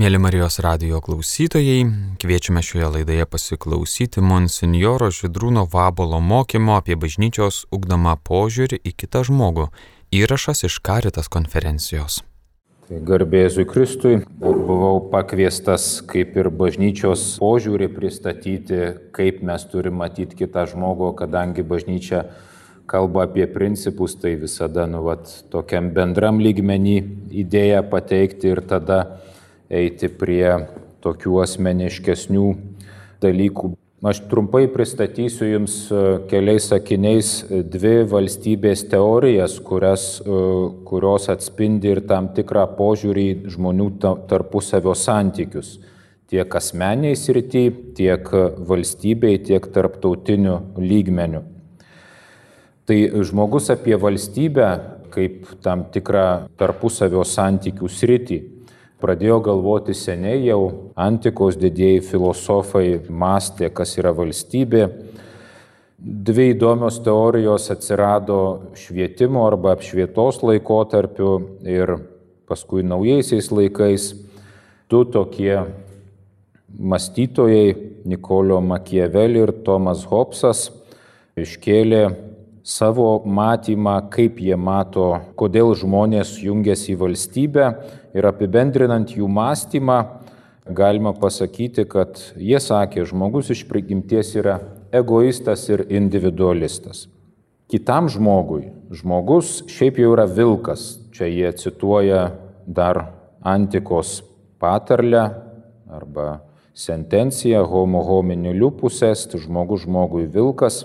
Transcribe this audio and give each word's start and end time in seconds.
Mėly 0.00 0.16
Marijos 0.16 0.54
radio 0.64 0.96
klausytojai, 1.04 1.82
kviečiame 2.22 2.62
šioje 2.64 2.86
laidoje 2.94 3.26
pasiklausyti 3.28 4.22
monsinjoro 4.24 5.10
Židrūno 5.12 5.66
Vabolo 5.68 6.22
mokymo 6.24 6.78
apie 6.78 6.96
bažnyčios 6.96 7.66
ugdomą 7.68 8.14
požiūrį 8.24 8.78
į 8.80 8.94
kitą 8.96 9.20
žmogų. 9.28 9.66
Įrašas 10.16 10.64
iš 10.70 10.78
Karitas 10.80 11.28
konferencijos. 11.28 12.22
Tai 12.88 13.02
garbėzui 13.10 13.68
Kristui 13.68 14.14
buvau 14.40 15.02
pakviestas 15.12 15.90
kaip 16.08 16.32
ir 16.32 16.48
bažnyčios 16.48 17.34
požiūrį 17.42 17.92
pristatyti, 17.92 18.82
kaip 19.12 19.44
mes 19.44 19.68
turime 19.68 20.06
matyti 20.06 20.46
kitą 20.46 20.64
žmogų, 20.72 21.12
kadangi 21.20 21.60
bažnyčia 21.60 22.30
kalba 22.88 23.28
apie 23.28 23.44
principus, 23.52 24.16
tai 24.16 24.38
visada, 24.40 24.88
nu, 24.88 25.04
vat, 25.04 25.28
tokiam 25.52 25.92
bendram 25.92 26.40
lygmenį 26.40 27.02
idėją 27.44 27.84
pateikti 27.92 28.56
ir 28.56 28.64
tada 28.64 29.04
eiti 29.70 30.10
prie 30.10 30.66
tokių 31.04 31.38
asmeniškesnių 31.44 32.48
dalykų. 33.22 33.76
Aš 34.00 34.22
trumpai 34.30 34.62
pristatysiu 34.72 35.44
Jums 35.44 35.74
e, 35.92 36.02
keliais 36.30 36.70
sakiniais 36.70 37.32
dvi 37.68 38.06
valstybės 38.08 38.86
teorijas, 38.88 39.58
kurias, 39.60 40.04
e, 40.24 40.38
kurios 40.88 41.28
atspindi 41.28 41.92
ir 41.92 42.00
tam 42.08 42.30
tikrą 42.36 42.64
požiūrį 42.78 43.26
žmonių 43.52 43.90
tarpusavio 44.30 44.94
santykius. 44.96 45.76
Tiek 46.32 46.56
asmeniai 46.56 47.18
srity, 47.18 47.66
tiek 47.98 48.30
valstybei, 48.70 49.36
tiek 49.44 49.66
tarptautiniu 49.74 50.56
lygmeniu. 50.78 51.42
Tai 52.88 52.98
žmogus 53.26 53.68
apie 53.74 53.98
valstybę 54.00 54.70
kaip 55.10 55.44
tam 55.60 55.84
tikrą 55.92 56.24
tarpusavio 56.58 57.26
santykių 57.26 57.90
sritį 57.90 58.38
pradėjo 59.00 59.40
galvoti 59.44 59.94
seniai, 59.96 60.44
jau 60.44 60.92
antikos 60.98 61.58
didėjai 61.60 62.02
filosofai 62.04 62.86
mąstė, 63.08 63.70
kas 63.72 63.96
yra 63.98 64.12
valstybė. 64.16 64.86
Dvi 66.00 66.52
įdomios 66.54 67.00
teorijos 67.04 67.68
atsirado 67.72 68.38
švietimo 68.78 69.42
arba 69.44 69.74
apšvietos 69.76 70.40
laikotarpiu 70.46 71.32
ir 71.68 71.96
paskui 72.48 72.84
naujaisiais 72.86 73.50
laikais. 73.52 74.14
Du 74.90 75.04
tokie 75.04 75.60
mąstytojai, 76.78 77.76
Nikolio 78.08 78.62
Makiavelli 78.64 79.44
ir 79.44 79.52
Tomas 79.64 80.06
Hobsas, 80.08 80.70
iškėlė 81.36 82.04
savo 82.64 83.20
matymą, 83.24 83.96
kaip 84.12 84.40
jie 84.40 84.56
mato, 84.56 85.12
kodėl 85.36 85.74
žmonės 85.78 86.38
jungiasi 86.42 86.94
į 86.94 87.00
valstybę 87.00 87.66
ir 88.16 88.26
apibendrinant 88.26 89.12
jų 89.14 89.28
mąstymą, 89.30 90.00
galima 90.70 91.12
pasakyti, 91.16 91.86
kad 91.88 92.20
jie 92.36 92.60
sakė, 92.60 93.04
žmogus 93.08 93.50
iš 93.54 93.64
prigimties 93.68 94.34
yra 94.38 94.58
egoistas 94.92 95.66
ir 95.70 95.86
individualistas. 95.88 97.06
Kitam 97.70 98.08
žmogui, 98.10 98.72
žmogus 98.90 99.60
šiaip 99.70 100.00
jau 100.02 100.14
yra 100.16 100.26
vilkas, 100.26 100.98
čia 101.14 101.28
jie 101.30 101.50
cituoja 101.54 102.32
dar 102.66 103.04
antikos 103.46 104.20
patarlę 104.58 105.22
arba 105.90 106.40
sentenciją 106.74 107.62
homo 107.66 108.02
homini 108.02 108.52
liupus 108.54 109.02
est, 109.06 109.36
žmogus 109.38 109.84
žmogui 109.86 110.26
vilkas. 110.26 110.84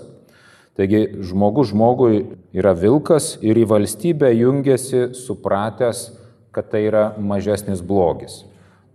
Taigi 0.76 1.22
žmogus 1.24 1.70
žmogui 1.72 2.22
yra 2.54 2.74
vilkas 2.76 3.36
ir 3.40 3.56
į 3.56 3.64
valstybę 3.70 4.28
jungiasi 4.36 5.08
supratęs, 5.16 6.10
kad 6.56 6.70
tai 6.72 6.86
yra 6.88 7.10
mažesnis 7.20 7.82
blogis. 7.84 8.40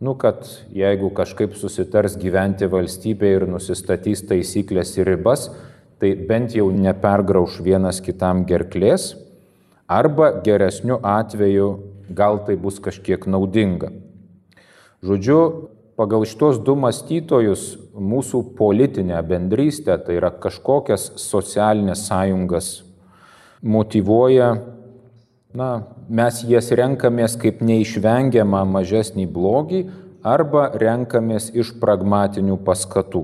Nu, 0.02 0.16
kad 0.18 0.48
jeigu 0.74 1.12
kažkaip 1.14 1.54
susitars 1.54 2.16
gyventi 2.18 2.66
valstybė 2.66 3.36
ir 3.36 3.44
nusistatys 3.46 4.24
taisyklės 4.26 4.96
ir 4.98 5.12
ribas, 5.14 5.52
tai 6.02 6.16
bent 6.18 6.56
jau 6.58 6.72
nepergrauž 6.74 7.60
vienas 7.62 8.02
kitam 8.02 8.42
gerklės, 8.50 9.12
arba 9.86 10.32
geresniu 10.42 10.98
atveju 11.06 11.68
gal 12.10 12.42
tai 12.48 12.58
bus 12.58 12.82
kažkiek 12.82 13.30
naudinga. 13.30 13.92
Žodžiu, 15.06 15.40
pagal 16.02 16.26
šitos 16.26 16.58
du 16.66 16.74
mąstytojus 16.82 17.68
mūsų 17.94 18.42
politinę 18.58 19.22
bendrystę, 19.22 20.00
tai 20.02 20.18
yra 20.18 20.34
kažkokias 20.34 21.12
socialinės 21.22 22.08
sąjungas, 22.10 22.74
motivuoja, 23.62 24.56
na, 25.54 25.70
mes 26.12 26.42
jas 26.48 26.72
renkamės 26.76 27.38
kaip 27.40 27.62
neišvengiamą 27.64 28.66
mažesnį 28.68 29.28
blogį 29.32 29.86
arba 30.28 30.68
renkamės 30.76 31.50
iš 31.56 31.72
pragmatinių 31.82 32.58
paskatų, 32.66 33.24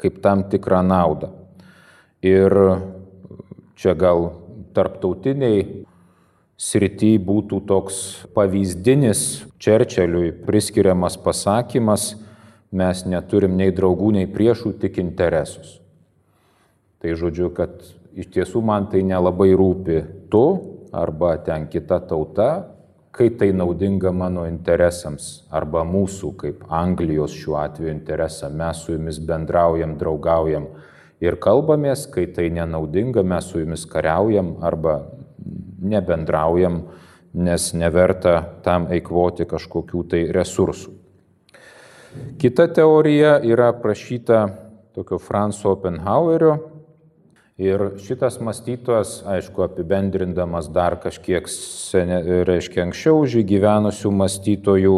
kaip 0.00 0.18
tam 0.24 0.42
tikrą 0.50 0.82
naudą. 0.86 1.30
Ir 2.20 2.52
čia 3.78 3.94
gal 3.96 4.32
tarptautiniai 4.76 5.86
srity 6.60 7.14
būtų 7.24 7.62
toks 7.68 8.00
pavyzdinis 8.34 9.46
Čerčeliui 9.60 10.32
priskiriamas 10.44 11.16
pasakymas, 11.20 12.14
mes 12.72 13.04
neturim 13.06 13.56
nei 13.56 13.72
draugų, 13.74 14.12
nei 14.18 14.28
priešų, 14.30 14.74
tik 14.82 14.98
interesus. 15.02 15.78
Tai 17.00 17.14
žodžiu, 17.16 17.48
kad 17.56 17.80
iš 18.18 18.28
tiesų 18.34 18.60
man 18.64 18.90
tai 18.92 19.00
nelabai 19.06 19.50
rūpi 19.56 20.02
tu 20.32 20.44
arba 20.92 21.36
ten 21.44 21.66
kita 21.70 22.00
tauta, 22.06 22.66
kai 23.10 23.30
tai 23.30 23.50
naudinga 23.52 24.12
mano 24.14 24.46
interesams 24.46 25.42
arba 25.50 25.82
mūsų 25.84 26.30
kaip 26.38 26.62
Anglijos 26.70 27.34
šiuo 27.34 27.58
atveju 27.58 27.90
interesą. 27.92 28.50
Mes 28.54 28.84
su 28.84 28.94
jumis 28.94 29.18
bendraujam, 29.18 29.96
draugaujam 29.98 30.68
ir 31.20 31.36
kalbamės, 31.42 32.06
kai 32.10 32.28
tai 32.30 32.48
nenaudinga, 32.54 33.22
mes 33.26 33.50
su 33.50 33.60
jumis 33.60 33.84
kariaujam 33.90 34.56
arba 34.62 35.02
nebendraujam, 35.80 36.84
nes 37.34 37.70
neverta 37.74 38.40
tam 38.64 38.88
eikvoti 38.90 39.46
kažkokių 39.46 40.06
tai 40.10 40.24
resursų. 40.34 40.96
Kita 42.42 42.66
teorija 42.74 43.36
yra 43.46 43.70
prašyta 43.78 44.48
tokio 44.94 45.18
Franso 45.22 45.70
Oppenhauerio 45.70 46.56
ir 47.60 47.86
šitas 48.00 48.40
mąstytojas, 48.40 49.20
aišku, 49.28 49.64
apibendrindamas 49.68 50.70
dar 50.72 50.96
kažkiek, 51.02 51.48
sene, 51.52 52.22
reiškia, 52.48 52.86
anksčiau 52.88 53.20
už 53.24 53.42
gyvenusių 53.48 54.14
mąstytojų 54.22 54.96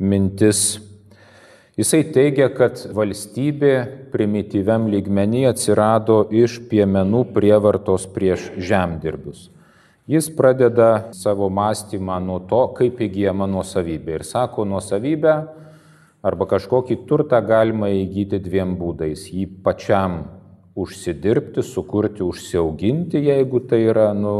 mintis, 0.00 0.80
Jisai 1.80 2.02
teigia, 2.12 2.50
kad 2.52 2.76
valstybė 2.92 3.74
primityviam 4.12 4.90
lygmenį 4.92 5.46
atsirado 5.48 6.26
iš 6.28 6.58
piemenų 6.68 7.22
prievartos 7.32 8.04
prieš 8.10 8.50
žemdirbius. 8.60 9.46
Jis 10.10 10.28
pradeda 10.36 11.12
savo 11.16 11.48
mąstymą 11.48 12.18
nuo 12.26 12.36
to, 12.50 12.60
kaip 12.76 13.00
įgyjama 13.00 13.48
nuosavybė. 13.48 14.18
Ir 14.18 14.26
sako, 14.28 14.66
nuosavybę 14.68 15.34
arba 16.20 16.48
kažkokį 16.50 16.98
turtą 17.08 17.40
galima 17.48 17.88
įgyti 17.94 18.42
dviem 18.44 18.74
būdais. 18.76 19.30
Jį 19.32 19.46
pačiam 19.64 20.24
užsidirbti, 20.80 21.64
sukurti, 21.66 22.24
užsiauginti, 22.24 23.20
jeigu 23.26 23.60
tai 23.68 23.82
yra, 23.90 24.10
nu, 24.16 24.34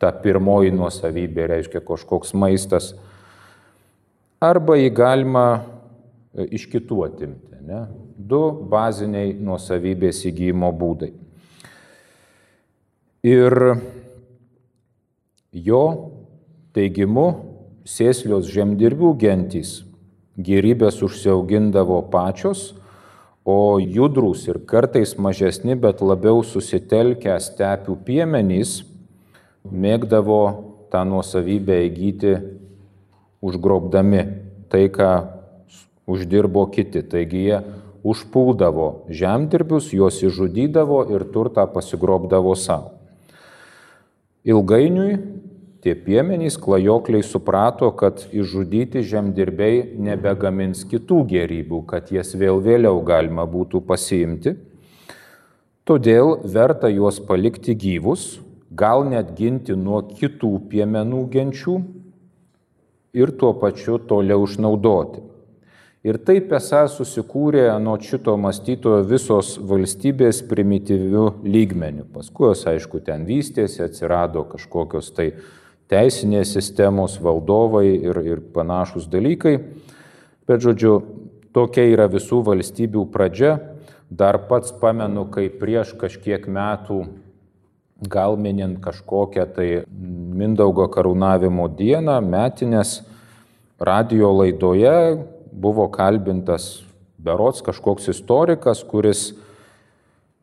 ta 0.00 0.10
pirmoji 0.12 0.74
nuosavybė, 0.74 1.48
reiškia 1.54 1.82
kažkoks 1.86 2.34
maistas. 2.36 2.92
Arba 4.44 4.76
jį 4.76 4.90
galima 4.94 5.46
e, 5.56 6.48
iš 6.58 6.68
kitų 6.72 7.02
atimti. 7.08 7.60
Ne? 7.64 7.86
Du 8.14 8.42
baziniai 8.68 9.32
nuosavybės 9.40 10.20
įgyjimo 10.28 10.68
būdai. 10.76 11.12
Ir 13.24 13.54
Jo 15.54 16.10
teigimu 16.74 17.28
sėslios 17.86 18.48
žemdirbių 18.50 19.12
gentys 19.22 19.84
gerybės 20.34 20.98
užsiaugindavo 21.06 22.00
pačios, 22.10 22.72
o 23.44 23.78
judrus 23.78 24.46
ir 24.48 24.58
kartais 24.64 25.14
mažesni, 25.20 25.76
bet 25.76 26.00
labiau 26.00 26.40
susitelkę 26.44 27.36
stepių 27.40 27.98
piemenys 28.06 28.80
mėgdavo 29.68 30.40
tą 30.92 31.04
nuosavybę 31.08 31.76
įgyti 31.88 32.34
užgrobdami 33.44 34.22
tai, 34.72 34.88
ką 34.88 35.10
uždirbo 36.08 36.64
kiti. 36.72 37.04
Taigi 37.04 37.44
jie 37.48 37.60
užpuldavo 38.04 39.06
žemdirbius, 39.12 39.92
juos 39.96 40.20
išžudydavo 40.24 41.04
ir 41.12 41.28
turtą 41.32 41.66
pasigrobdavo 41.72 42.56
savo. 42.56 42.92
Ilgainiui 44.44 45.16
Tie 45.84 45.92
piemenys 45.92 46.54
klajokliai 46.56 47.20
suprato, 47.20 47.90
kad 47.92 48.22
išžudyti 48.32 49.02
žemdirbiai 49.04 49.82
nebegamins 50.00 50.80
kitų 50.88 51.18
gerybių, 51.28 51.82
kad 51.90 52.08
jas 52.08 52.30
vėl 52.40 52.62
vėliau 52.64 53.02
galima 53.04 53.44
būtų 53.44 53.82
pasiimti. 53.84 54.54
Todėl 55.84 56.38
verta 56.48 56.88
juos 56.88 57.18
palikti 57.20 57.74
gyvus, 57.76 58.38
gal 58.72 59.04
net 59.10 59.34
ginti 59.36 59.76
nuo 59.76 60.00
kitų 60.08 60.54
piemenų 60.70 61.20
genčių 61.34 61.74
ir 63.12 63.34
tuo 63.36 63.50
pačiu 63.60 63.98
toliau 64.00 64.46
išnaudoti. 64.48 65.20
Ir 66.04 66.16
taip 66.24 66.54
esą 66.56 66.86
susikūrė 66.92 67.66
nuo 67.80 67.98
šito 68.00 68.38
mąstytojo 68.40 69.02
visos 69.08 69.54
valstybės 69.60 70.40
primityvių 70.48 71.26
lygmenių. 71.44 72.06
Paskui 72.16 72.48
jos, 72.50 72.64
aišku, 72.72 73.02
ten 73.04 73.28
vystėsi, 73.28 73.82
atsirado 73.84 74.46
kažkokios 74.48 75.12
tai 75.16 75.28
teisinės 75.90 76.54
sistemos, 76.56 77.18
valdovai 77.22 77.86
ir, 77.96 78.20
ir 78.24 78.42
panašus 78.54 79.08
dalykai. 79.10 79.58
Bet, 80.48 80.62
žodžiu, 80.64 80.98
tokia 81.56 81.86
yra 81.92 82.08
visų 82.12 82.42
valstybių 82.46 83.06
pradžia. 83.12 83.58
Dar 84.10 84.38
pats 84.48 84.72
pamenu, 84.80 85.24
kai 85.32 85.48
prieš 85.48 85.94
kažkiek 85.98 86.44
metų, 86.46 87.04
gal 88.10 88.36
minint 88.36 88.80
kažkokią 88.84 89.46
tai 89.56 89.68
Mindaugo 90.34 90.86
karūnavimo 90.92 91.68
dieną, 91.78 92.18
metinės, 92.20 92.98
radio 93.78 94.32
laidoje 94.34 95.24
buvo 95.54 95.86
kalbintas 95.94 96.84
berots 97.18 97.62
kažkoks 97.64 98.10
istorikas, 98.12 98.82
kuris 98.84 99.32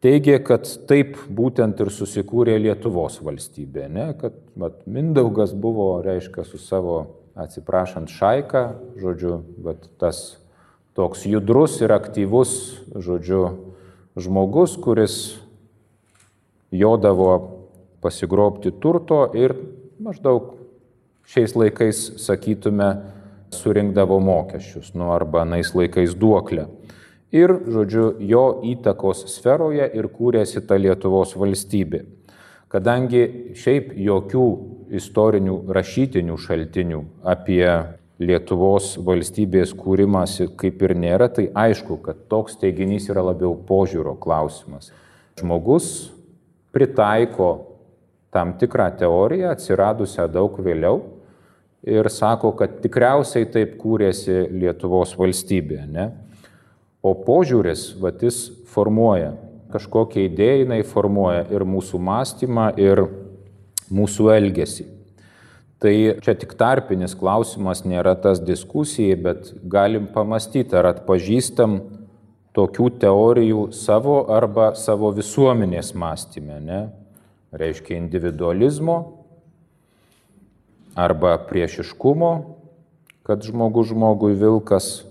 teigė, 0.02 0.38
kad 0.44 0.68
taip 0.90 1.18
būtent 1.30 1.80
ir 1.84 1.92
susikūrė 1.94 2.58
Lietuvos 2.62 3.20
valstybė, 3.24 3.88
ne? 3.90 4.08
kad 4.20 4.38
mat, 4.60 4.82
Mindaugas 4.90 5.54
buvo, 5.54 5.94
reiškia, 6.06 6.46
su 6.48 6.60
savo, 6.62 7.00
atsiprašant, 7.40 8.12
šaika, 8.12 8.66
žodžiu, 9.00 9.42
bet 9.64 9.88
tas 10.02 10.42
toks 10.98 11.26
judrus 11.30 11.78
ir 11.82 11.94
aktyvus, 11.96 12.56
žodžiu, 12.92 13.44
žmogus, 14.20 14.76
kuris 14.82 15.18
jodavo 16.72 17.32
pasigrobti 18.02 18.74
turto 18.82 19.24
ir 19.38 19.56
maždaug 20.02 20.58
šiais 21.32 21.54
laikais 21.56 22.04
sakytume, 22.20 22.92
surinkdavo 23.52 24.18
mokesčius, 24.24 24.94
nu 24.96 25.12
arba 25.12 25.44
nais 25.46 25.74
laikais 25.76 26.16
duoklę. 26.16 26.68
Ir, 27.32 27.54
žodžiu, 27.72 28.18
jo 28.28 28.44
įtakos 28.68 29.24
sferoje 29.32 29.86
ir 29.96 30.10
kūrėsi 30.12 30.66
ta 30.68 30.76
Lietuvos 30.76 31.32
valstybė. 31.40 32.04
Kadangi 32.72 33.56
šiaip 33.56 33.94
jokių 33.96 34.46
istorinių 35.00 35.56
rašytinių 35.76 36.36
šaltinių 36.40 37.00
apie 37.34 37.66
Lietuvos 38.22 38.94
valstybės 39.02 39.72
kūrimąsi 39.80 40.50
kaip 40.60 40.84
ir 40.86 40.94
nėra, 41.00 41.30
tai 41.32 41.48
aišku, 41.56 42.02
kad 42.04 42.20
toks 42.32 42.60
teiginys 42.62 43.08
yra 43.10 43.24
labiau 43.32 43.56
požiūro 43.68 44.14
klausimas. 44.20 44.92
Žmogus 45.40 46.12
pritaiko 46.76 47.50
tam 48.32 48.54
tikrą 48.60 48.90
teoriją, 49.00 49.56
atsiradusią 49.56 50.28
daug 50.32 50.60
vėliau, 50.64 51.00
ir 51.84 52.10
sako, 52.14 52.54
kad 52.60 52.80
tikriausiai 52.84 53.48
taip 53.52 53.74
kūrėsi 53.82 54.46
Lietuvos 54.54 55.16
valstybė. 55.18 55.82
Ne? 55.90 56.12
O 57.02 57.16
požiūris, 57.18 57.96
vatis 57.98 58.44
formuoja 58.70 59.34
kažkokia 59.72 60.26
idėja, 60.28 60.64
jinai 60.66 60.82
formuoja 60.88 61.46
ir 61.54 61.66
mūsų 61.68 62.00
mąstymą, 62.04 62.72
ir 62.82 63.06
mūsų 63.92 64.32
elgesį. 64.36 64.88
Tai 65.82 65.94
čia 66.22 66.36
tik 66.38 66.54
tarpinis 66.60 67.16
klausimas, 67.18 67.82
nėra 67.88 68.14
tas 68.22 68.42
diskusija, 68.44 69.18
bet 69.18 69.50
galim 69.66 70.06
pamastyti, 70.14 70.76
ar 70.78 70.92
atpažįstam 70.92 71.80
tokių 72.54 72.90
teorijų 73.02 73.64
savo 73.74 74.20
arba 74.30 74.74
savo 74.78 75.10
visuomenės 75.16 75.96
mąstymę. 75.98 76.60
Ne? 76.62 76.82
Reiškia 77.52 77.98
individualizmo 77.98 78.98
arba 81.00 81.38
priešiškumo, 81.50 82.32
kad 83.26 83.42
žmogus 83.48 83.90
žmogui 83.90 84.36
vilkas, 84.38 85.02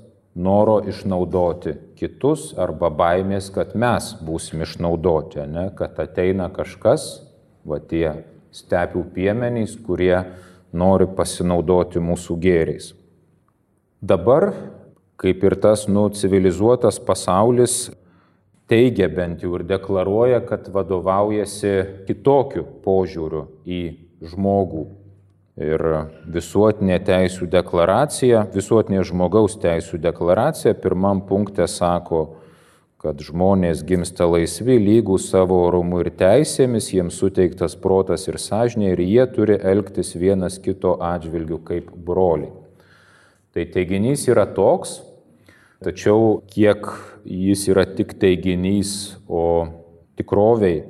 noro 0.41 0.81
išnaudoti 0.89 1.75
kitus 2.01 2.51
arba 2.59 2.91
baimės, 2.91 3.51
kad 3.55 3.75
mes 3.79 4.15
būsim 4.25 4.65
išnaudoti, 4.65 5.45
ne? 5.47 5.69
kad 5.77 5.99
ateina 6.01 6.49
kažkas, 6.55 7.23
va 7.65 7.81
tie 7.81 8.25
stepių 8.55 9.05
piemenys, 9.15 9.77
kurie 9.87 10.17
nori 10.73 11.09
pasinaudoti 11.17 12.03
mūsų 12.03 12.37
gėriais. 12.41 12.93
Dabar, 14.01 14.53
kaip 15.21 15.43
ir 15.45 15.57
tas 15.61 15.87
nu, 15.89 16.07
civilizuotas 16.09 16.99
pasaulis 17.05 17.91
teigia 18.71 19.11
bent 19.13 19.43
jau 19.45 19.53
ir 19.59 19.67
deklaruoja, 19.69 20.41
kad 20.47 20.71
vadovaujasi 20.73 22.07
kitokiu 22.09 22.65
požiūriu 22.85 23.45
į 23.67 23.83
žmogų, 24.31 24.87
Ir 25.59 25.83
visuotinė 26.31 27.01
teisų 27.03 27.49
deklaracija, 27.51 28.45
visuotinė 28.55 29.03
žmogaus 29.09 29.57
teisų 29.61 29.99
deklaracija 29.99 30.77
pirmam 30.79 31.25
punktė 31.27 31.67
sako, 31.69 32.37
kad 33.01 33.21
žmonės 33.25 33.81
gimsta 33.89 34.27
laisvi, 34.29 34.77
lygų 34.77 35.17
savo 35.19 35.63
orumu 35.67 36.03
ir 36.05 36.13
teisėmis, 36.21 36.91
jiems 36.93 37.17
suteiktas 37.17 37.75
protas 37.81 38.27
ir 38.29 38.37
sąžinė 38.37 38.93
ir 38.93 39.01
jie 39.01 39.25
turi 39.35 39.57
elgtis 39.57 40.13
vienas 40.21 40.59
kito 40.61 40.99
atžvilgiu 41.01 41.63
kaip 41.65 41.89
broliai. 41.91 42.53
Tai 43.51 43.65
teiginys 43.75 44.29
yra 44.31 44.45
toks, 44.47 45.01
tačiau 45.83 46.43
kiek 46.53 46.87
jis 47.25 47.67
yra 47.73 47.87
tik 47.89 48.15
teiginys, 48.21 49.17
o 49.27 49.67
tikroviai 50.21 50.85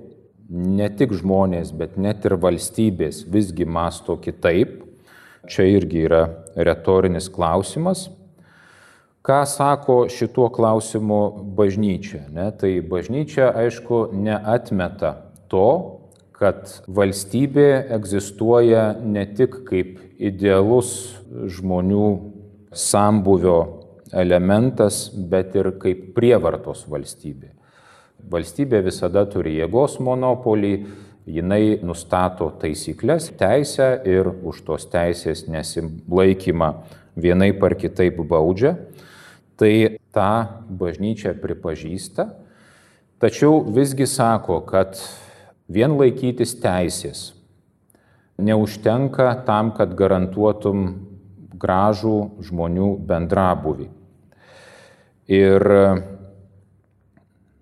ne 0.51 0.89
tik 0.99 1.15
žmonės, 1.15 1.71
bet 1.77 1.97
net 1.97 2.27
ir 2.27 2.35
valstybės 2.43 3.25
visgi 3.31 3.67
masto 3.67 4.19
kitaip. 4.21 4.81
Čia 5.51 5.67
irgi 5.79 6.05
yra 6.05 6.25
retorinis 6.55 7.31
klausimas. 7.33 8.09
Ką 9.25 9.43
sako 9.49 10.03
šituo 10.13 10.49
klausimu 10.53 11.21
bažnyčia? 11.57 12.27
Ne? 12.33 12.51
Tai 12.57 12.71
bažnyčia, 12.89 13.51
aišku, 13.63 14.11
neatmeta 14.17 15.15
to, 15.53 16.01
kad 16.41 16.81
valstybė 16.89 17.69
egzistuoja 17.93 18.95
ne 19.05 19.27
tik 19.37 19.61
kaip 19.69 19.99
idealus 20.17 21.19
žmonių 21.29 22.09
sambuvio 22.73 23.59
elementas, 24.11 25.09
bet 25.13 25.55
ir 25.59 25.75
kaip 25.83 26.11
prievartos 26.17 26.87
valstybė. 26.91 27.53
Valstybė 28.31 28.83
visada 28.85 29.25
turi 29.31 29.57
jėgos 29.59 29.99
monopolį, 30.03 30.75
jinai 31.31 31.79
nustato 31.87 32.51
taisyklės, 32.61 33.31
teisę 33.39 33.93
ir 34.09 34.29
už 34.29 34.63
tos 34.67 34.87
teisės 34.91 35.47
nesilaikymą 35.49 36.71
vienai 37.17 37.53
par 37.57 37.77
kitaip 37.79 38.21
baudžia. 38.29 38.77
Tai 39.61 39.73
tą 40.15 40.31
bažnyčia 40.81 41.35
pripažįsta, 41.37 42.31
tačiau 43.21 43.61
visgi 43.69 44.07
sako, 44.09 44.63
kad 44.65 44.97
vien 45.69 45.99
laikytis 46.01 46.57
teisės 46.63 47.31
neužtenka 48.41 49.35
tam, 49.45 49.73
kad 49.77 49.93
garantuotum 49.99 50.89
gražų 51.61 52.17
žmonių 52.47 52.95
bendrabuvį. 53.05 53.91
Ir 55.31 55.67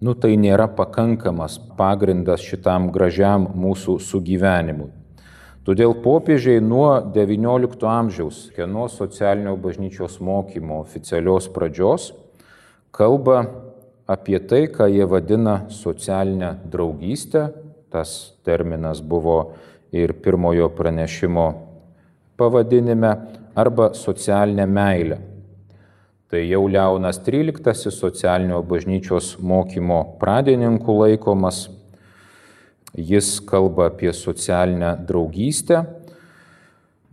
nu 0.01 0.15
tai 0.15 0.37
nėra 0.41 0.69
pakankamas 0.79 1.59
pagrindas 1.79 2.45
šitam 2.45 2.91
gražiam 2.95 3.49
mūsų 3.59 3.99
sugyvenimui. 4.03 4.91
Todėl 5.69 5.93
popiežiai 6.01 6.63
nuo 6.65 6.95
XIX 7.13 7.89
amžiaus, 7.93 8.47
kieno 8.57 8.87
socialinio 8.89 9.53
bažnyčios 9.61 10.17
mokymo 10.25 10.79
oficialios 10.81 11.51
pradžios, 11.53 12.13
kalba 12.91 13.43
apie 14.09 14.41
tai, 14.41 14.65
ką 14.73 14.89
jie 14.89 15.05
vadina 15.05 15.67
socialinę 15.69 16.55
draugystę. 16.65 17.51
Tas 17.93 18.33
terminas 18.45 19.01
buvo 19.01 19.55
ir 19.93 20.13
pirmojo 20.25 20.69
pranešimo 20.77 21.47
pavadinime, 22.37 23.13
arba 23.59 23.95
socialinę 23.95 24.67
meilę. 24.67 25.19
Tai 26.29 26.43
jau 26.45 26.67
Leonas 26.69 27.17
XIII 27.25 27.89
socialinio 27.89 28.59
bažnyčios 28.61 29.39
mokymo 29.41 30.19
pradininku 30.21 30.99
laikomas. 30.99 31.71
Jis 32.93 33.39
kalba 33.49 33.87
apie 33.89 34.13
socialinę 34.13 34.91
draugystę. 35.09 35.87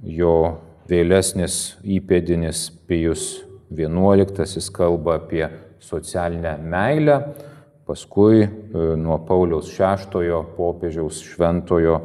Jo 0.04 0.60
vėlesnis 0.92 1.78
įpėdinis 1.80 2.68
Pijus 2.90 3.46
XI 3.72 4.68
kalba 4.76 5.16
apie 5.22 5.48
socialinę 5.80 6.58
meilę. 6.60 7.20
Paskui 7.88 8.44
e, 8.44 8.50
nuo 9.00 9.22
Pauliaus 9.24 9.72
VI 9.80 10.44
popiežiaus 10.60 11.24
šventojo 11.24 12.02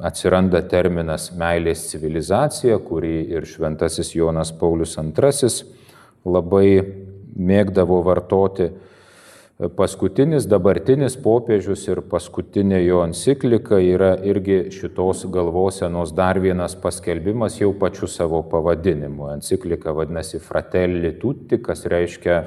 atsiranda 0.00 0.64
terminas 0.64 1.34
meilės 1.36 1.90
civilizacija, 1.90 2.80
kurį 2.80 3.16
ir 3.36 3.44
šventasis 3.44 4.16
Jonas 4.16 4.56
Paulius 4.56 4.96
II 4.96 5.75
labai 6.26 6.68
mėgdavo 7.36 8.02
vartoti. 8.04 8.70
paskutinis 9.76 10.44
dabartinis 10.44 11.14
popiežius 11.16 11.86
ir 11.88 12.02
paskutinė 12.10 12.82
jo 12.84 12.98
enciklika 13.06 13.78
yra 13.80 14.10
irgi 14.20 14.66
šitos 14.70 15.24
galvosenos 15.32 16.12
dar 16.12 16.36
vienas 16.44 16.74
paskelbimas 16.76 17.56
jau 17.60 17.72
pačiu 17.72 18.06
savo 18.06 18.42
pavadinimu. 18.42 19.30
Enciklika 19.32 19.94
vadinasi 19.96 20.38
Fratelli 20.38 21.14
Tutti, 21.20 21.58
kas 21.58 21.86
reiškia 21.86 22.42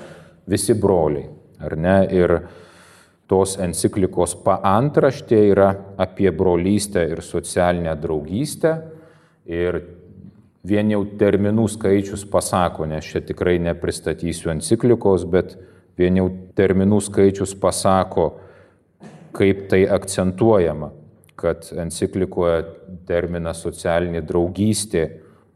visi 0.47 0.73
broliai. 0.73 1.25
Ar 1.59 1.75
ne? 1.75 1.97
Ir 2.13 2.35
tos 3.29 3.57
enciklikos 3.57 4.35
paantraštė 4.45 5.39
yra 5.51 5.69
apie 5.97 6.29
brolystę 6.31 7.07
ir 7.09 7.21
socialinę 7.25 7.95
draugystę. 7.99 8.75
Ir 9.49 9.81
vien 10.67 10.91
jau 10.91 11.03
terminų 11.19 11.67
skaičius 11.71 12.25
pasako, 12.29 12.87
nes 12.89 13.05
čia 13.05 13.21
tikrai 13.23 13.57
nepristatysiu 13.63 14.51
enciklikos, 14.55 15.25
bet 15.29 15.57
Vien 15.99 16.15
jau 16.15 16.29
terminų 16.55 17.01
skaičius 17.03 17.51
pasako, 17.59 18.29
kaip 19.35 19.65
tai 19.71 19.81
akcentuojama, 19.91 20.93
kad 21.39 21.67
enciklikoje 21.75 22.61
terminas 23.07 23.59
socialinė 23.65 24.21
draugystė 24.27 25.03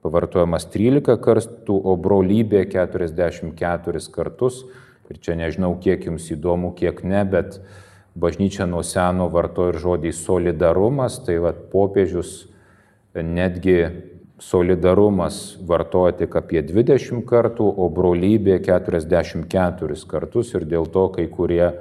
pavartojamas 0.03 0.67
13 0.73 1.15
kartų, 1.23 1.77
o 1.79 1.95
brolybė 1.95 2.65
44 2.73 4.03
kartus. 4.11 4.65
Ir 5.11 5.19
čia 5.23 5.37
nežinau, 5.39 5.77
kiek 5.79 6.03
jums 6.09 6.27
įdomu, 6.31 6.73
kiek 6.75 6.99
ne, 7.07 7.23
bet 7.27 7.61
bažnyčia 8.19 8.67
nuo 8.67 8.83
seno 8.83 9.29
vartoja 9.31 9.71
ir 9.71 9.79
žodį 9.79 10.11
solidarumas, 10.15 11.21
tai 11.23 11.37
vad 11.43 11.69
popiežius 11.71 12.49
netgi 13.15 13.79
solidarumas 14.41 15.57
vartoja 15.67 16.15
tik 16.17 16.35
apie 16.39 16.61
20 16.65 17.23
kartų, 17.29 17.67
o 17.77 17.89
brolybė 17.93 18.59
44 18.65 19.99
kartus 20.09 20.53
ir 20.55 20.65
dėl 20.65 20.89
to 20.89 21.07
kai 21.13 21.27
kurie 21.29 21.71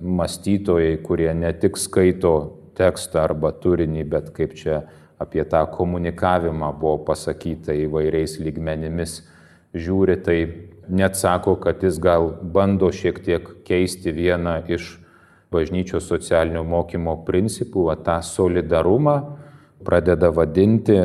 mąstytojai, 0.00 0.96
kurie 1.02 1.32
ne 1.34 1.52
tik 1.52 1.76
skaito 1.76 2.34
tekstą 2.78 3.24
arba 3.26 3.52
turinį, 3.52 4.04
bet 4.08 4.30
kaip 4.36 4.54
čia 4.56 4.84
apie 5.20 5.44
tą 5.44 5.66
komunikavimą 5.68 6.72
buvo 6.80 7.02
pasakyta 7.10 7.74
įvairiais 7.76 8.38
lygmenimis, 8.40 9.20
žiūri, 9.76 10.16
tai 10.24 10.38
net 10.88 11.18
sako, 11.18 11.58
kad 11.60 11.82
jis 11.84 12.00
gal 12.02 12.32
bando 12.42 12.88
šiek 12.90 13.20
tiek 13.24 13.50
keisti 13.66 14.14
vieną 14.16 14.62
iš 14.72 14.96
bažnyčios 15.52 16.06
socialinio 16.08 16.62
mokymo 16.64 17.18
principų, 17.26 17.90
tą 18.06 18.20
solidarumą 18.24 19.16
pradeda 19.84 20.30
vadinti 20.32 20.96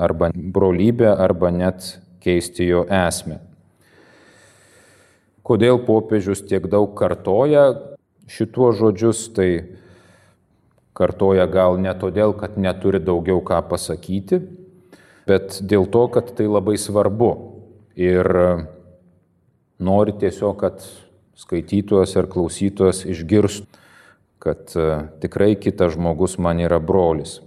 arba 0.00 0.30
brolybę, 0.34 1.12
arba 1.12 1.50
net 1.50 1.98
keisti 2.24 2.68
jo 2.70 2.84
esmę. 2.88 3.40
Kodėl 5.44 5.80
popiežius 5.84 6.44
tiek 6.46 6.66
daug 6.70 6.92
kartoja 6.96 7.72
šituos 8.30 8.78
žodžius, 8.78 9.24
tai 9.34 9.48
kartoja 10.94 11.46
gal 11.50 11.80
ne 11.80 11.92
todėl, 11.96 12.36
kad 12.38 12.56
neturi 12.60 13.00
daugiau 13.02 13.42
ką 13.44 13.62
pasakyti, 13.70 14.40
bet 15.26 15.58
dėl 15.60 15.88
to, 15.90 16.06
kad 16.12 16.32
tai 16.38 16.46
labai 16.46 16.76
svarbu. 16.78 17.32
Ir 18.00 18.26
nori 19.80 20.14
tiesiog, 20.20 20.54
kad 20.60 20.84
skaitytojas 21.40 22.14
ir 22.16 22.28
klausytojas 22.30 23.02
išgirstų, 23.08 23.66
kad 24.40 24.72
e, 24.72 24.84
tikrai 25.20 25.50
kitas 25.60 25.96
žmogus 25.96 26.38
man 26.40 26.62
yra 26.64 26.78
brolis 26.80 27.40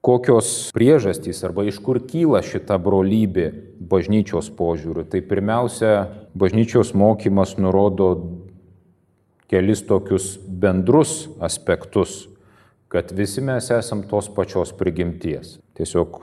kokios 0.00 0.70
priežastys 0.72 1.42
arba 1.44 1.66
iš 1.68 1.78
kur 1.84 2.00
kyla 2.08 2.40
šita 2.44 2.78
brolybė 2.80 3.50
bažnyčios 3.80 4.48
požiūriu. 4.56 5.04
Tai 5.04 5.20
pirmiausia, 5.28 5.92
bažnyčios 6.34 6.94
mokymas 6.96 7.56
nurodo 7.60 8.10
kelis 9.50 9.82
tokius 9.84 10.36
bendrus 10.40 11.28
aspektus, 11.42 12.28
kad 12.88 13.12
visi 13.12 13.42
mes 13.44 13.70
esam 13.74 14.04
tos 14.08 14.30
pačios 14.32 14.72
prigimties. 14.76 15.58
Tiesiog 15.76 16.20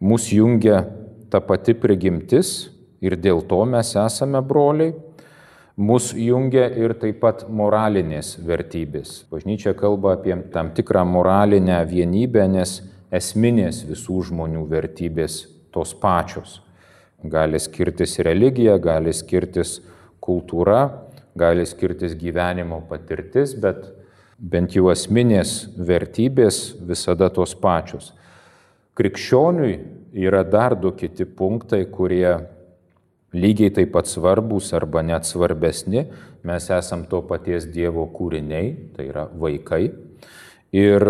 mus 0.00 0.30
jungia 0.32 0.84
ta 1.30 1.40
pati 1.40 1.74
prigimtis 1.74 2.70
ir 3.02 3.16
dėl 3.18 3.42
to 3.48 3.64
mes 3.68 3.94
esame 3.98 4.40
broliai. 4.44 4.94
Mūsų 5.72 6.18
jungia 6.20 6.66
ir 6.76 6.92
taip 7.00 7.22
pat 7.22 7.46
moralinės 7.48 8.34
vertybės. 8.44 9.22
Bažnyčia 9.32 9.72
kalba 9.72 10.18
apie 10.18 10.36
tam 10.52 10.68
tikrą 10.76 11.00
moralinę 11.08 11.78
vienybę, 11.88 12.44
nes 12.52 12.74
esminės 13.12 13.82
visų 13.88 14.22
žmonių 14.30 14.64
vertybės 14.70 15.42
tos 15.72 15.92
pačios. 15.94 16.60
Gali 17.22 17.60
skirtis 17.62 18.18
religija, 18.24 18.78
gali 18.82 19.12
skirtis 19.14 19.78
kultūra, 20.22 21.08
gali 21.38 21.66
skirtis 21.68 22.16
gyvenimo 22.18 22.80
patirtis, 22.88 23.54
bet 23.54 23.84
bent 24.38 24.74
jau 24.74 24.90
esminės 24.92 25.68
vertybės 25.78 26.72
visada 26.82 27.30
tos 27.30 27.54
pačios. 27.54 28.10
Krikščioniui 28.98 29.76
yra 30.24 30.42
dar 30.44 30.74
du 30.76 30.92
kiti 30.92 31.24
punktai, 31.24 31.84
kurie 31.88 32.26
lygiai 33.32 33.72
taip 33.72 33.94
pat 33.94 34.10
svarbus 34.10 34.72
arba 34.76 35.00
net 35.06 35.24
svarbesni. 35.24 36.04
Mes 36.44 36.66
esam 36.74 37.06
to 37.08 37.22
paties 37.24 37.68
Dievo 37.70 38.04
kūriniai, 38.12 38.74
tai 38.96 39.08
yra 39.08 39.28
vaikai. 39.30 39.86
Ir 40.74 41.06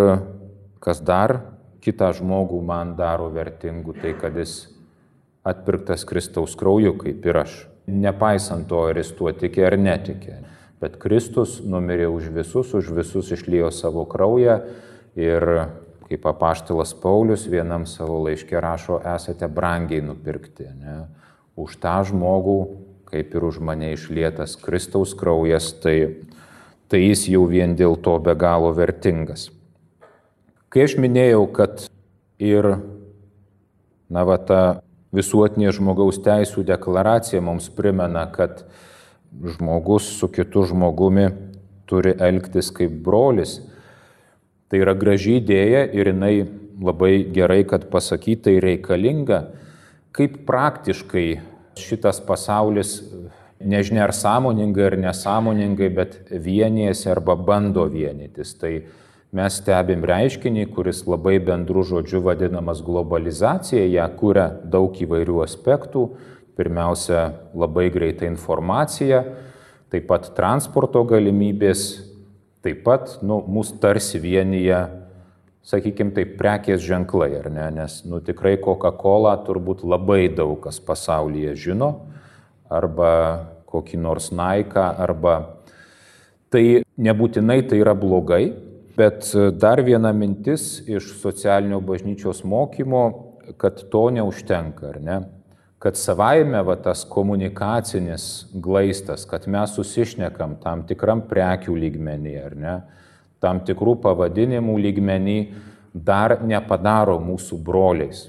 kas 0.83 1.01
dar 1.03 1.39
kitą 1.83 2.12
žmogų 2.17 2.61
man 2.65 2.95
daro 2.99 3.29
vertingu 3.35 3.95
tai, 3.99 4.15
kad 4.19 4.37
jis 4.39 4.73
atpirktas 5.47 6.07
Kristaus 6.07 6.55
krauju, 6.59 6.95
kaip 7.01 7.27
ir 7.27 7.43
aš. 7.43 7.59
Nepaisant 7.91 8.69
to, 8.71 8.85
ar 8.93 8.99
jis 9.01 9.11
tuo 9.19 9.33
tikė 9.35 9.67
ar 9.67 9.77
netikė. 9.79 10.37
Bet 10.83 10.99
Kristus 11.03 11.61
numirė 11.67 12.09
už 12.11 12.31
visus, 12.35 12.71
už 12.75 12.91
visus 12.95 13.31
išlėjo 13.35 13.71
savo 13.75 14.05
kraują 14.11 14.61
ir 15.19 15.47
kaip 16.07 16.27
apaštilas 16.29 16.93
Paulius 16.99 17.47
vienam 17.51 17.87
savo 17.89 18.19
laiškė 18.27 18.61
rašo, 18.61 19.01
esate 19.15 19.49
brangiai 19.49 20.03
nupirkti. 20.05 20.69
Ne? 20.79 20.97
Už 21.59 21.79
tą 21.83 21.97
žmogų, 22.09 22.59
kaip 23.11 23.35
ir 23.35 23.47
už 23.49 23.61
mane 23.65 23.93
išlietas 23.95 24.57
Kristaus 24.61 25.15
kraujas, 25.19 25.71
tai, 25.83 26.25
tai 26.93 27.03
jis 27.03 27.27
jau 27.33 27.47
vien 27.51 27.75
dėl 27.79 27.99
to 28.03 28.19
be 28.23 28.35
galo 28.39 28.73
vertingas. 28.77 29.49
Kai 30.73 30.87
aš 30.87 30.95
minėjau, 30.97 31.43
kad 31.52 31.83
ir, 32.41 32.64
na, 34.09 34.23
va, 34.25 34.38
ta 34.41 34.61
visuotinė 35.12 35.69
žmogaus 35.76 36.17
teisų 36.25 36.64
deklaracija 36.64 37.43
mums 37.45 37.67
primena, 37.76 38.23
kad 38.33 38.62
žmogus 39.37 40.07
su 40.17 40.31
kitu 40.33 40.64
žmogumi 40.71 41.26
turi 41.88 42.14
elgtis 42.17 42.71
kaip 42.73 42.95
brolis. 43.05 43.59
Tai 44.73 44.81
yra 44.81 44.97
graži 44.97 45.37
idėja 45.43 45.85
ir 45.93 46.09
jinai 46.09 46.33
labai 46.81 47.12
gerai, 47.37 47.67
kad 47.69 47.91
pasakytai 47.93 48.57
reikalinga, 48.64 49.43
kaip 50.17 50.41
praktiškai 50.49 51.26
šitas 51.76 52.23
pasaulis, 52.25 52.97
nežinia 53.61 54.07
ar 54.07 54.17
sąmoningai 54.17 54.88
ar 54.88 54.99
nesąmoningai, 55.05 55.93
bet 56.00 56.19
vienijasi 56.33 57.12
arba 57.12 57.37
bando 57.37 57.85
vienytis. 57.93 58.57
Tai 58.57 58.73
mes 59.33 59.57
stebim 59.57 60.05
reiškinį, 60.05 60.67
kuris 60.77 61.07
labai 61.09 61.39
bendru 61.41 61.83
žodžiu 61.89 62.21
vadinamas 62.27 62.83
globalizacija, 62.85 63.87
ją 63.89 64.07
kuria 64.21 64.51
daug 64.69 64.93
įvairių 64.93 65.41
aspektų. 65.47 66.11
Pirmiausia, 66.53 67.31
labai 67.57 67.87
greita 67.89 68.27
informacija, 68.29 69.23
taip 69.89 70.05
pat 70.11 70.29
transporto 70.37 71.01
galimybės, 71.09 71.87
taip 72.61 72.83
pat 72.85 73.15
nu, 73.25 73.39
mūsų 73.49 73.79
tarsi 73.81 74.21
vienyje, 74.21 74.83
sakykime, 75.65 76.12
taip 76.12 76.35
prekės 76.37 76.85
ženklai, 76.85 77.31
ar 77.39 77.49
ne? 77.55 77.71
Nes 77.79 78.03
nu, 78.05 78.21
tikrai 78.21 78.59
Coca-Cola 78.61 79.39
turbūt 79.47 79.81
labai 79.89 80.27
daug 80.29 80.59
kas 80.61 80.77
pasaulyje 80.85 81.55
žino, 81.65 81.89
arba 82.69 83.15
kokį 83.73 84.03
nors 84.05 84.29
Nike, 84.29 84.77
arba 84.77 85.39
tai 86.53 86.83
nebūtinai 87.01 87.62
tai 87.65 87.81
yra 87.81 87.97
blogai, 87.97 88.72
Bet 88.97 89.31
e, 89.35 89.51
dar 89.57 89.81
viena 89.81 90.13
mintis 90.13 90.83
iš 90.87 91.15
socialinio 91.21 91.81
bažnyčios 91.81 92.43
mokymo, 92.45 93.05
kad 93.57 93.81
to 93.91 94.09
neužtenka, 94.13 94.91
ar 94.93 94.99
ne? 95.01 95.21
Kad 95.83 95.97
savaime 95.99 96.61
va, 96.63 96.77
tas 96.79 97.03
komunikacinis 97.09 98.47
glaistas, 98.53 99.25
kad 99.27 99.49
mes 99.51 99.73
susišnekam 99.75 100.59
tam 100.63 100.85
tikram 100.87 101.25
prekių 101.29 101.75
lygmenį, 101.87 102.35
ar 102.45 102.57
ne? 102.57 102.75
Tam 103.43 103.65
tikrų 103.67 103.97
pavadinimų 104.05 104.77
lygmenį 104.85 105.39
dar 105.93 106.37
nepadaro 106.47 107.17
mūsų 107.21 107.59
broliais. 107.65 108.29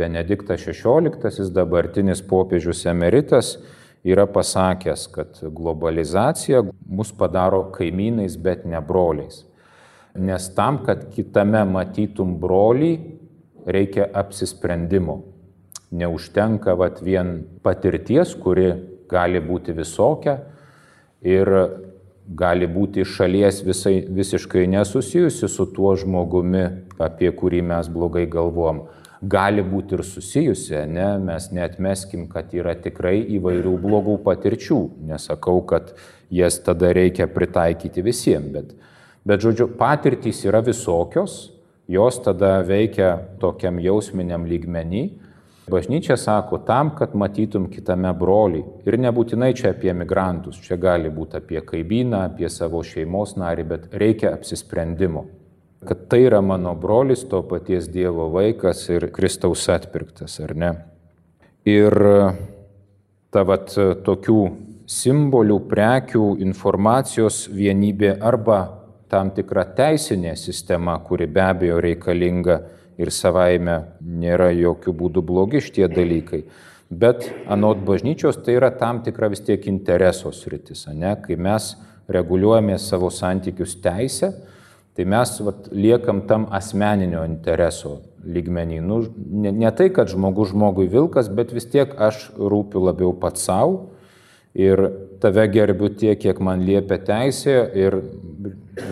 Benediktas 0.00 0.64
XVI, 0.64 1.46
dabartinis 1.54 2.24
popiežius 2.24 2.86
emeritas, 2.88 3.58
yra 4.02 4.24
pasakęs, 4.26 5.06
kad 5.12 5.38
globalizacija 5.44 6.64
mus 6.88 7.12
padaro 7.12 7.66
kaimynais, 7.76 8.34
bet 8.40 8.64
ne 8.64 8.80
broliais. 8.80 9.44
Nes 10.14 10.48
tam, 10.54 10.80
kad 10.86 11.06
kitame 11.14 11.62
matytum 11.68 12.34
brolį, 12.40 12.92
reikia 13.66 14.08
apsisprendimo. 14.14 15.20
Neužtenka 15.90 16.74
vat, 16.78 17.00
vien 17.02 17.40
patirties, 17.62 18.34
kuri 18.38 18.72
gali 19.10 19.42
būti 19.42 19.74
visokia, 19.74 20.38
ir 21.22 21.50
gali 22.30 22.68
būti 22.70 23.04
šalies 23.04 23.62
visai, 23.66 24.00
visiškai 24.06 24.66
nesusijusi 24.70 25.48
su 25.48 25.66
tuo 25.74 25.96
žmogumi, 25.98 26.64
apie 27.02 27.30
kurį 27.34 27.62
mes 27.72 27.90
blogai 27.90 28.26
galvom. 28.30 28.86
Gali 29.20 29.60
būti 29.66 29.98
ir 29.98 30.04
susijusi, 30.06 30.78
ne? 30.88 31.18
mes 31.20 31.50
netmeskim, 31.52 32.24
kad 32.30 32.54
yra 32.56 32.72
tikrai 32.78 33.18
įvairių 33.36 33.74
blogų 33.82 34.16
patirčių. 34.24 34.78
Nesakau, 35.10 35.58
kad 35.68 35.92
jas 36.32 36.56
tada 36.64 36.94
reikia 36.96 37.26
pritaikyti 37.28 38.04
visiems, 38.06 38.48
bet, 38.54 38.72
bet 39.26 39.42
žodžiu, 39.44 39.70
patirtys 39.78 40.44
yra 40.48 40.62
visokios, 40.64 41.50
jos 41.90 42.20
tada 42.22 42.60
veikia 42.66 43.16
tokiam 43.40 43.80
jausminiam 43.82 44.46
lygmenį 44.46 45.04
Bažnyčia 45.70 46.16
sako 46.16 46.58
tam, 46.58 46.90
kad 46.98 47.12
matytum 47.14 47.68
kitame 47.70 48.10
brolį. 48.16 48.62
Ir 48.88 48.96
nebūtinai 48.98 49.52
čia 49.54 49.70
apie 49.70 49.92
migrantus, 49.94 50.58
čia 50.64 50.78
gali 50.80 51.12
būti 51.14 51.38
apie 51.38 51.60
kaimyną, 51.62 52.24
apie 52.26 52.48
savo 52.50 52.80
šeimos 52.86 53.36
narį, 53.38 53.66
bet 53.70 53.84
reikia 53.94 54.32
apsisprendimo. 54.34 55.28
Kad 55.86 56.08
tai 56.10 56.24
yra 56.26 56.40
mano 56.42 56.74
brolis, 56.76 57.22
to 57.28 57.42
paties 57.46 57.86
Dievo 57.92 58.26
vaikas 58.34 58.82
ir 58.90 59.06
Kristaus 59.14 59.68
atpirktas, 59.70 60.40
ar 60.42 60.56
ne? 60.58 60.72
Ir 61.68 61.94
ta 63.30 63.46
vat 63.46 63.70
tokių 64.08 64.40
simbolių, 64.90 65.60
prekių, 65.70 66.26
informacijos 66.42 67.44
vienybė 67.54 68.16
arba 68.18 68.60
tam 69.10 69.32
tikra 69.34 69.66
teisinė 69.76 70.36
sistema, 70.38 70.96
kuri 71.04 71.26
be 71.26 71.42
abejo 71.42 71.80
reikalinga 71.82 72.60
ir 73.00 73.10
savaime 73.14 73.76
nėra 74.00 74.50
jokių 74.54 74.94
būdų 75.02 75.24
blogi 75.26 75.62
šitie 75.64 75.88
dalykai. 75.90 76.44
Bet 76.90 77.28
anot 77.50 77.84
bažnyčios 77.86 78.40
tai 78.44 78.56
yra 78.58 78.72
tam 78.74 79.02
tikra 79.06 79.30
vis 79.30 79.44
tiek 79.46 79.66
interesos 79.70 80.42
rytis, 80.50 80.88
ne? 80.90 81.14
kai 81.22 81.36
mes 81.38 81.74
reguliuojame 82.10 82.78
savo 82.82 83.10
santykius 83.14 83.76
teisę, 83.82 84.32
tai 84.98 85.06
mes 85.06 85.36
vat, 85.46 85.68
liekam 85.70 86.24
tam 86.26 86.48
asmeninio 86.50 87.22
intereso 87.28 88.00
lygmenį. 88.26 88.80
Nu, 88.82 88.98
ne, 89.16 89.52
ne 89.54 89.70
tai, 89.70 89.88
kad 89.94 90.10
žmogus 90.10 90.50
žmogui 90.50 90.90
vilkas, 90.90 91.30
bet 91.32 91.54
vis 91.54 91.68
tiek 91.70 91.94
aš 91.94 92.26
rūpiu 92.36 92.82
labiau 92.88 93.14
pats 93.16 93.46
savo 93.46 93.94
ir 94.54 94.82
tave 95.22 95.46
gerbiu 95.52 95.92
tiek, 95.94 96.18
kiek 96.18 96.42
man 96.42 96.66
liepia 96.66 96.98
teisė 97.06 97.56
ir 97.78 98.00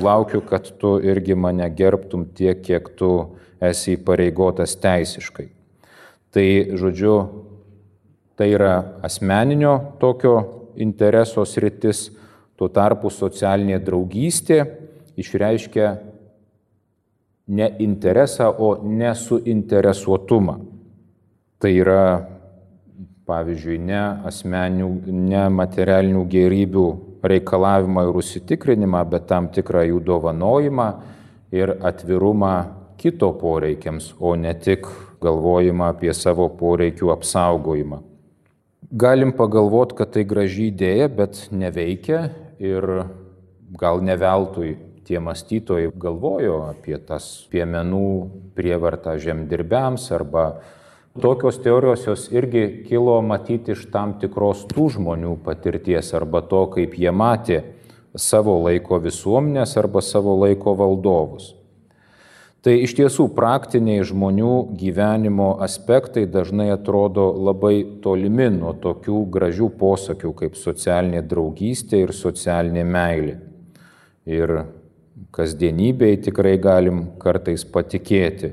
laukiu, 0.03 0.41
kad 0.47 0.67
tu 0.79 0.97
irgi 1.03 1.35
mane 1.35 1.69
gerbtum 1.71 2.27
tiek, 2.35 2.61
kiek 2.63 2.91
tu 2.99 3.13
esi 3.61 3.97
įpareigotas 3.97 4.77
teisiškai. 4.81 5.49
Tai, 6.35 6.47
žodžiu, 6.79 7.15
tai 8.39 8.53
yra 8.55 8.75
asmeninio 9.03 9.75
tokio 10.01 10.37
intereso 10.79 11.45
sritis, 11.49 12.09
tuo 12.59 12.69
tarpu 12.75 13.11
socialinė 13.11 13.79
draugystė 13.83 14.61
išreiškia 15.19 15.89
ne 17.49 17.69
interesą, 17.83 18.51
o 18.59 18.77
nesuinteresuotumą. 18.83 20.59
Tai 21.59 21.71
yra, 21.75 22.03
pavyzdžiui, 23.27 23.79
ne 23.83 24.03
asmenių, 24.29 24.91
ne 25.11 25.45
materialinių 25.51 26.25
gerybių 26.31 26.89
reikalavimą 27.23 28.09
ir 28.09 28.19
užsitikrinimą, 28.21 29.05
bet 29.11 29.29
tam 29.31 29.49
tikrą 29.55 29.85
jų 29.89 30.03
dovanojimą 30.07 30.89
ir 31.55 31.75
atvirumą 31.83 32.55
kito 32.99 33.33
poreikiams, 33.39 34.13
o 34.21 34.35
ne 34.37 34.55
tik 34.55 34.87
galvojimą 35.23 35.93
apie 35.95 36.13
savo 36.15 36.49
poreikių 36.59 37.13
apsaugojimą. 37.15 38.03
Galim 38.89 39.35
pagalvoti, 39.37 39.99
kad 39.99 40.15
tai 40.15 40.25
graži 40.25 40.71
idėja, 40.73 41.09
bet 41.13 41.49
neveikia 41.53 42.29
ir 42.59 42.87
gal 43.79 44.01
ne 44.01 44.17
veltui 44.17 44.77
tie 45.09 45.21
mąstytojai 45.25 45.91
galvojo 45.97 46.63
apie 46.69 46.97
tas 47.01 47.47
piemenų 47.53 48.09
prievartą 48.57 49.17
žemdirbiams 49.21 50.09
arba 50.13 50.61
tokios 51.21 51.59
teorijos 51.63 52.07
jos 52.07 52.29
irgi 52.33 52.85
kilo 52.89 53.19
matyti 53.23 53.75
iš 53.75 53.87
tam 53.93 54.17
tikros 54.23 54.65
tų 54.71 54.89
žmonių 54.97 55.37
patirties 55.45 56.15
arba 56.17 56.43
to, 56.47 56.65
kaip 56.75 56.97
jie 56.99 57.13
matė 57.13 57.63
savo 58.19 58.57
laiko 58.65 58.99
visuomenės 59.03 59.77
arba 59.81 60.03
savo 60.03 60.35
laiko 60.41 60.75
valdovus. 60.79 61.55
Tai 62.59 62.73
iš 62.83 62.97
tiesų 62.99 63.29
praktiniai 63.37 64.03
žmonių 64.03 64.55
gyvenimo 64.81 65.53
aspektai 65.63 66.25
dažnai 66.27 66.73
atrodo 66.75 67.29
labai 67.47 68.01
tolimi 68.03 68.49
nuo 68.51 68.73
tokių 68.83 69.21
gražių 69.37 69.69
posakių 69.79 70.33
kaip 70.41 70.59
socialinė 70.59 71.23
draugystė 71.31 72.03
ir 72.03 72.13
socialinė 72.13 72.83
meilė. 72.85 73.37
Ir 74.27 74.55
kasdienybėje 75.33 76.25
tikrai 76.29 76.57
galim 76.59 77.05
kartais 77.23 77.63
patikėti, 77.63 78.51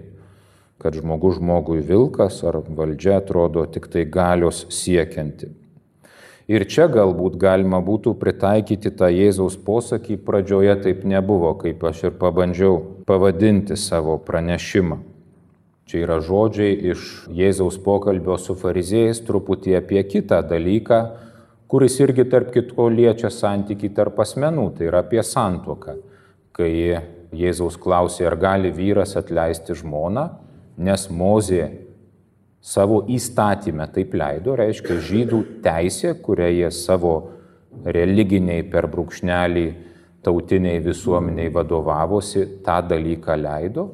kad 0.82 0.96
žmogus 0.96 1.40
žmogui 1.40 1.82
vilkas 1.86 2.42
ar 2.44 2.60
valdžia 2.68 3.20
atrodo 3.22 3.66
tik 3.66 3.88
tai 3.92 4.06
galios 4.06 4.66
siekianti. 4.70 5.52
Ir 6.46 6.68
čia 6.70 6.86
galbūt 6.94 7.40
galima 7.42 7.80
būtų 7.82 8.14
pritaikyti 8.22 8.92
tą 8.94 9.10
Jėzaus 9.10 9.56
posakį, 9.66 10.20
pradžioje 10.22 10.76
taip 10.84 11.02
nebuvo, 11.10 11.56
kaip 11.58 11.82
aš 11.90 12.04
ir 12.12 12.18
pabandžiau 12.22 12.78
pavadinti 13.10 13.74
savo 13.82 14.20
pranešimą. 14.22 15.00
Čia 15.90 16.04
yra 16.04 16.20
žodžiai 16.22 16.78
iš 16.92 17.02
Jėzaus 17.34 17.80
pokalbio 17.82 18.38
su 18.42 18.54
fariziejais 18.58 19.24
truputį 19.26 19.76
apie 19.80 20.04
kitą 20.06 20.44
dalyką, 20.46 21.02
kuris 21.70 21.98
irgi 22.02 22.28
tarp 22.30 22.54
kitko 22.54 22.92
liečia 22.94 23.34
santyki 23.34 23.90
tarp 23.94 24.22
asmenų, 24.22 24.70
tai 24.78 24.90
yra 24.92 25.02
apie 25.02 25.22
santuoką. 25.26 25.98
Kai 26.54 26.72
Jėzaus 27.36 27.78
klausė, 27.82 28.30
ar 28.30 28.38
gali 28.38 28.70
vyras 28.74 29.18
atleisti 29.18 29.74
žmoną, 29.78 30.30
nes 30.78 31.08
Mozė 31.10 31.70
savo 32.66 33.04
įstatymę 33.12 33.88
taip 33.94 34.16
leido, 34.18 34.56
reiškia 34.58 35.00
žydų 35.06 35.42
teisė, 35.66 36.16
kurią 36.18 36.50
jie 36.50 36.72
savo 36.74 37.16
religiniai 37.86 38.64
per 38.72 38.88
brūkšnelį 38.90 39.66
tautiniai 40.26 40.80
visuomeniai 40.82 41.52
vadovavosi, 41.54 42.48
tą 42.66 42.80
dalyką 42.90 43.36
leido, 43.38 43.86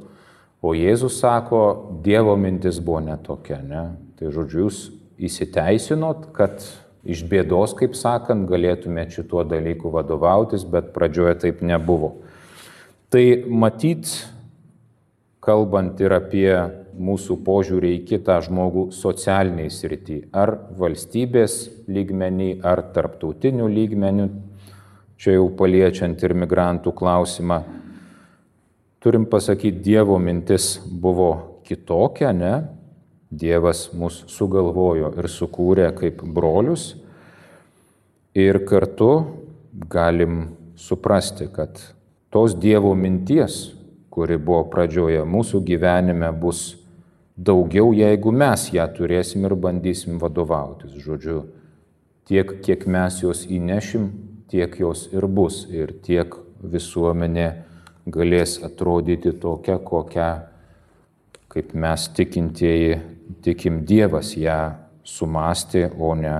o 0.61 0.71
Jėzus 0.77 1.19
sako, 1.19 1.63
Dievo 2.05 2.37
mintis 2.39 2.79
buvo 2.79 3.01
netokia. 3.03 3.59
Ne? 3.65 3.83
Tai 4.15 4.31
žodžiu, 4.31 4.67
jūs 4.67 4.85
įsiteisinot, 5.19 6.29
kad 6.37 6.63
iš 7.03 7.25
bėdos, 7.27 7.73
kaip 7.77 7.97
sakant, 7.97 8.47
galėtumėte 8.49 9.19
šituo 9.19 9.43
dalyku 9.47 9.91
vadovautis, 9.93 10.63
bet 10.63 10.93
pradžioje 10.95 11.39
taip 11.45 11.63
nebuvo. 11.65 12.13
Tai 13.11 13.23
matyt, 13.49 14.13
kalbant 15.41 15.99
ir 16.01 16.13
apie 16.13 16.53
mūsų 17.01 17.39
požiūrį 17.45 17.95
į 17.97 18.01
kitą 18.11 18.37
žmogų 18.45 18.89
socialiniai 18.93 19.71
srity, 19.73 20.21
ar 20.31 20.53
valstybės 20.77 21.63
lygmenį, 21.89 22.51
ar 22.67 22.83
tarptautinių 22.93 23.69
lygmenių, 23.71 24.27
čia 25.17 25.37
jau 25.37 25.47
paliečiant 25.57 26.21
ir 26.21 26.35
migrantų 26.43 26.93
klausimą, 26.97 27.61
turim 29.01 29.25
pasakyti, 29.25 29.81
Dievo 29.81 30.19
mintis 30.21 30.75
buvo 30.85 31.61
kitokia, 31.65 32.31
ne? 32.37 32.53
Dievas 33.31 33.87
mus 33.95 34.25
sugalvojo 34.27 35.13
ir 35.15 35.29
sukūrė 35.31 35.87
kaip 35.95 36.19
brolius 36.35 36.97
ir 38.35 38.59
kartu 38.67 39.11
galim 39.89 40.49
suprasti, 40.75 41.47
kad 41.47 41.79
tos 42.31 42.57
Dievo 42.59 42.91
minties, 42.93 43.71
kuri 44.11 44.37
buvo 44.37 44.65
pradžioje 44.71 45.23
mūsų 45.25 45.63
gyvenime, 45.65 46.31
bus 46.35 46.75
daugiau, 47.37 47.93
jeigu 47.95 48.33
mes 48.35 48.67
ją 48.75 48.85
turėsim 48.95 49.47
ir 49.47 49.55
bandysim 49.55 50.19
vadovautis. 50.21 50.93
Žodžiu, 50.99 51.45
tiek, 52.29 52.57
kiek 52.65 52.85
mes 52.87 53.21
jos 53.23 53.45
įnešim, 53.47 54.09
tiek 54.51 54.75
jos 54.79 55.07
ir 55.15 55.27
bus. 55.27 55.63
Ir 55.71 55.95
tiek 56.03 56.35
visuomenė 56.61 57.49
galės 58.11 58.59
atrodyti 58.65 59.33
tokia, 59.39 59.79
kokia, 59.79 60.29
kaip 61.51 61.73
mes 61.73 62.07
tikintieji, 62.17 62.99
tikim 63.43 63.83
Dievas 63.87 64.35
ją 64.37 64.59
sumastė, 65.07 65.87
o 65.97 66.13
ne 66.15 66.35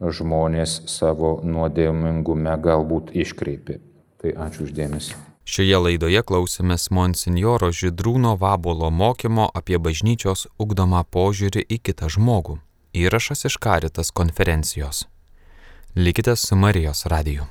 žmonės 0.00 0.82
savo 0.92 1.38
nuodėmingume 1.44 2.58
galbūt 2.62 3.14
iškreipė. 3.16 3.80
Tai 4.20 4.36
ačiū 4.46 4.66
uždėmesi. 4.68 5.25
Šioje 5.46 5.78
laidoje 5.78 6.22
klausėmės 6.26 6.88
monsinjoro 6.90 7.70
Židrūno 7.70 8.34
Vabolo 8.40 8.90
mokymo 8.90 9.46
apie 9.54 9.78
bažnyčios 9.78 10.48
ugdomą 10.58 11.04
požiūrį 11.06 11.62
į 11.70 11.78
kitą 11.86 12.10
žmogų. 12.10 12.58
Įrašas 12.96 13.46
iš 13.46 13.60
Karitas 13.62 14.10
konferencijos. 14.10 15.04
Likite 15.94 16.34
su 16.36 16.58
Marijos 16.58 17.06
radiju. 17.06 17.46